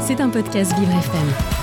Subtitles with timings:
[0.00, 1.60] C'est un podcast Vivre FM.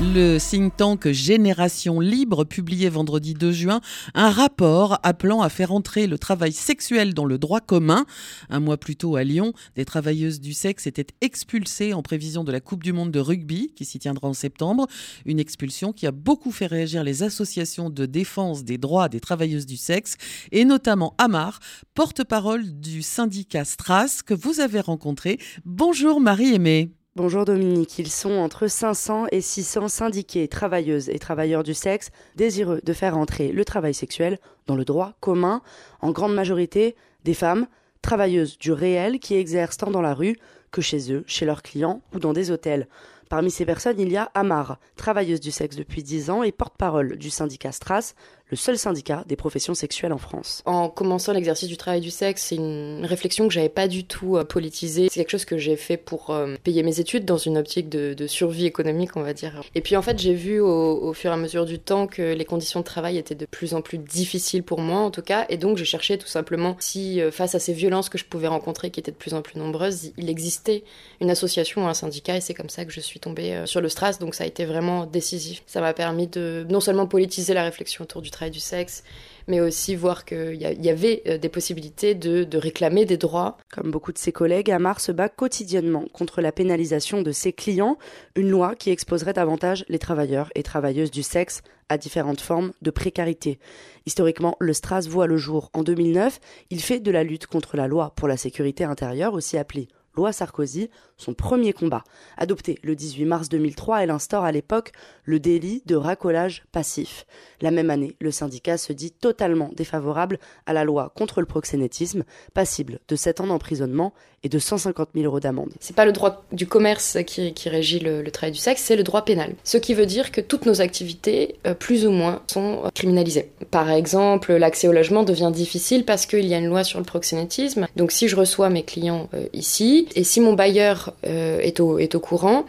[0.00, 3.80] Le think tank Génération Libre publiait vendredi 2 juin
[4.14, 8.04] un rapport appelant à faire entrer le travail sexuel dans le droit commun.
[8.48, 12.50] Un mois plus tôt à Lyon, des travailleuses du sexe étaient expulsées en prévision de
[12.50, 14.86] la Coupe du Monde de rugby qui s'y tiendra en septembre.
[15.24, 19.66] Une expulsion qui a beaucoup fait réagir les associations de défense des droits des travailleuses
[19.66, 20.16] du sexe
[20.50, 21.60] et notamment Amar,
[21.94, 25.38] porte-parole du syndicat Stras que vous avez rencontré.
[25.64, 26.90] Bonjour Marie-Aimée.
[27.14, 32.80] Bonjour Dominique, ils sont entre 500 et 600 syndiqués, travailleuses et travailleurs du sexe désireux
[32.82, 35.60] de faire entrer le travail sexuel dans le droit commun,
[36.00, 37.66] en grande majorité des femmes,
[38.00, 40.38] travailleuses du réel qui exercent tant dans la rue
[40.70, 42.88] que chez eux, chez leurs clients ou dans des hôtels.
[43.32, 47.16] Parmi ces personnes, il y a Amar, travailleuse du sexe depuis 10 ans et porte-parole
[47.16, 48.12] du syndicat Stras,
[48.52, 50.60] le seul syndicat des professions sexuelles en France.
[50.66, 54.36] En commençant l'exercice du travail du sexe, c'est une réflexion que j'avais pas du tout
[54.36, 55.08] euh, politisée.
[55.10, 58.26] C'est quelque chose que j'ai fait pour euh, payer mes études dans une optique de,
[58.26, 59.62] survie économique, on va dire.
[59.74, 62.44] Et puis en fait, j'ai vu au, fur et à mesure du temps que les
[62.44, 65.46] conditions de travail étaient de plus en plus difficiles pour moi, en tout cas.
[65.48, 68.48] Et donc, je cherchais tout simplement si, euh, face à ces violences que je pouvais
[68.48, 70.84] rencontrer, qui étaient de plus en plus nombreuses, il existait
[71.22, 72.36] une association ou un syndicat.
[72.36, 74.18] Et c'est comme ça que je suis tombée sur le Stras.
[74.20, 75.62] Donc, ça a été vraiment décisif.
[75.66, 79.02] Ça m'a permis de non seulement politiser la réflexion autour du travail du sexe,
[79.48, 83.56] mais aussi voir qu'il y, avait euh, des possibilités de, réclamer des droits.
[83.72, 87.98] Comme beaucoup de ses collègues, Amar se bat quotidiennement contre la pénalisation de ses clients,
[88.36, 92.90] une loi qui exposerait davantage les travailleurs et travailleuses du sexe à différentes formes de
[92.90, 93.58] précarité.
[94.06, 96.40] Historiquement, le Stras voit le jour en 2009.
[96.70, 100.32] Il fait de la lutte contre la loi pour la sécurité intérieure, aussi appelée loi
[100.32, 102.04] Sarkozy, son premier combat.
[102.36, 104.92] Adopté le 18 mars 2003, elle instaure à l'époque
[105.24, 107.26] le délit de racolage passif.
[107.60, 112.24] La même année, le syndicat se dit totalement défavorable à la loi contre le proxénétisme,
[112.54, 114.12] passible de 7 ans d'emprisonnement
[114.44, 115.70] et de 150 000 euros d'amende.
[115.80, 119.24] C'est pas le droit du commerce qui, régit le, travail du sexe, c'est le droit
[119.24, 119.54] pénal.
[119.62, 123.52] Ce qui veut dire que toutes nos activités, euh, plus ou moins, sont criminalisées.
[123.70, 127.04] Par exemple, l'accès au logement devient difficile parce qu'il y a une loi sur le
[127.04, 127.86] proxénétisme.
[127.94, 131.98] Donc si je reçois mes clients euh, ici, et si mon bailleur euh, est, au,
[131.98, 132.64] est au courant,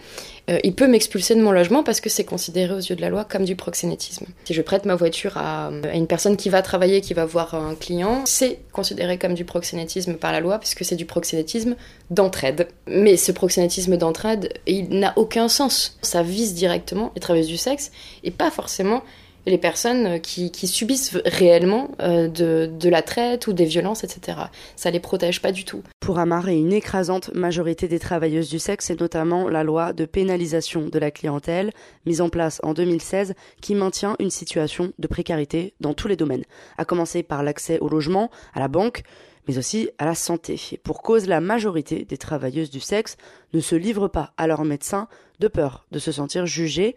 [0.50, 3.10] euh, il peut m'expulser de mon logement parce que c'est considéré aux yeux de la
[3.10, 4.26] loi comme du proxénétisme.
[4.44, 7.76] Si je prête ma voiture à, une personne qui va travailler, qui va voir un
[7.76, 11.76] client, c'est considéré comme du proxénétisme par la loi puisque c'est du proxénétisme
[12.10, 12.68] d'entraide.
[12.88, 15.98] Mais ce proxénétisme d'entraide, il n'a aucun sens.
[16.02, 17.92] Ça vise directement les travailleuses du sexe
[18.24, 19.02] et pas forcément
[19.46, 24.38] les personnes qui, subissent réellement euh, de, la traite ou des violences, etc.
[24.76, 25.84] Ça les protège pas du tout.
[26.00, 30.06] Pour Amar et une écrasante majorité des travailleuses du sexe, c'est notamment la loi de
[30.06, 31.72] pénalisation de la clientèle,
[32.06, 36.44] mise en place en 2016, qui maintient une situation de précarité dans tous les domaines,
[36.78, 39.04] à commencer par l'accès au logement, à la banque,
[39.48, 40.60] mais aussi à la santé.
[40.72, 43.18] Et pour cause, la majorité des travailleuses du sexe
[43.54, 45.08] ne se livrent pas à leur médecin
[45.40, 46.96] de peur de se sentir jugées,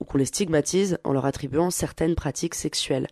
[0.00, 3.06] ou qu'on les stigmatise en leur attribuant certaines pratiques sexuelles.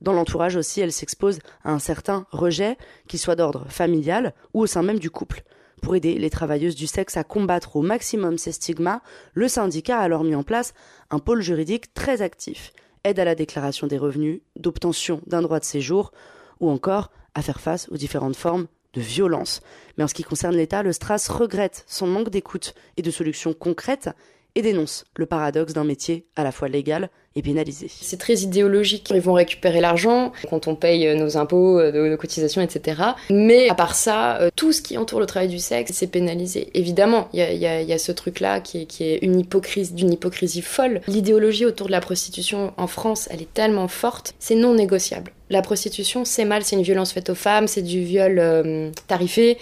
[0.00, 4.66] Dans l'entourage aussi, elles s'exposent à un certain rejet, qu'il soit d'ordre familial ou au
[4.66, 5.42] sein même du couple.
[5.82, 9.00] Pour aider les travailleuses du sexe à combattre au maximum ces stigmas,
[9.34, 10.74] le syndicat a alors mis en place
[11.10, 12.72] un pôle juridique très actif,
[13.04, 16.12] aide à la déclaration des revenus, d'obtention d'un droit de séjour,
[16.60, 19.60] ou encore à faire face aux différentes formes de violence.
[19.96, 23.54] Mais en ce qui concerne l'État, le Stras regrette son manque d'écoute et de solutions
[23.54, 24.10] concrètes
[24.54, 27.86] et dénonce le paradoxe d'un métier à la fois légal et pénalisé.
[27.88, 29.08] C'est très idéologique.
[29.14, 33.02] Ils vont récupérer l'argent quand on paye nos impôts, euh, nos cotisations, etc.
[33.30, 36.70] Mais à part ça, euh, tout ce qui entoure le travail du sexe, c'est pénalisé.
[36.74, 41.02] Évidemment, il y a, ce truc-là qui est, une hypocrisie, d'une hypocrisie folle.
[41.06, 45.32] L'idéologie autour de la prostitution en France, elle est tellement forte, c'est non négociable.
[45.50, 49.58] La prostitution, c'est mal, c'est une violence faite aux femmes, c'est du viol euh, tarifé,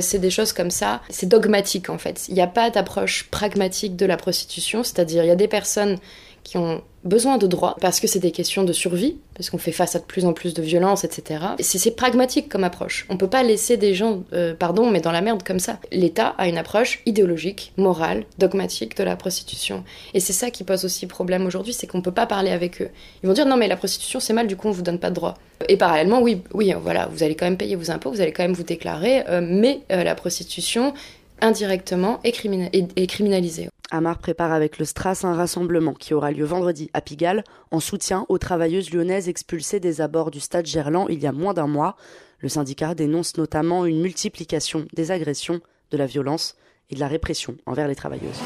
[0.00, 1.00] c'est des choses comme ça.
[1.08, 2.26] C'est dogmatique en fait.
[2.28, 5.98] Il n'y a pas d'approche pragmatique de la prostitution, c'est-à-dire il y a des personnes
[6.44, 9.72] qui ont besoin de droits parce que c'est des questions de survie, parce qu'on fait
[9.72, 11.44] face à de plus en plus de violences, etc.
[11.60, 13.06] C'est pragmatique comme approche.
[13.08, 15.78] On peut pas laisser des gens, euh, pardon, mais dans la merde comme ça.
[15.92, 19.84] L'État a une approche idéologique, morale, dogmatique de la prostitution.
[20.14, 22.90] Et c'est ça qui pose aussi problème aujourd'hui, c'est qu'on peut pas parler avec eux.
[23.22, 25.10] Ils vont dire non mais la prostitution c'est mal, du coup on vous donne pas
[25.10, 25.34] de droits.
[25.68, 28.42] Et parallèlement, oui, oui, voilà, vous allez quand même payer vos impôts, vous allez quand
[28.42, 30.94] même vous déclarer, euh, mais euh, la prostitution
[31.40, 33.68] indirectement est criminalisée.
[33.90, 38.24] Amar prépare avec le Stras un rassemblement qui aura lieu vendredi à Pigalle en soutien
[38.28, 41.96] aux travailleuses lyonnaises expulsées des abords du stade Gerland il y a moins d'un mois.
[42.38, 45.60] Le syndicat dénonce notamment une multiplication des agressions,
[45.90, 46.56] de la violence
[46.88, 48.40] et de la répression envers les travailleuses.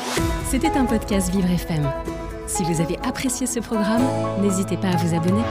[0.50, 1.90] C'était un podcast Vivre FM.
[2.46, 4.06] Si vous avez apprécié ce programme,
[4.42, 5.42] n'hésitez pas à vous abonner.